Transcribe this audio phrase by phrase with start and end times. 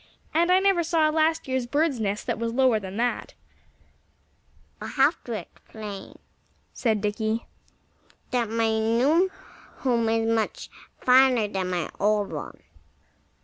[0.33, 3.35] And I never saw a last year's bird's nest that was lower than that."
[4.81, 6.17] "I shall have to explain,"
[6.73, 7.45] said Dickie,
[8.31, 9.29] "that my new
[9.83, 12.63] home is much finer than my old one.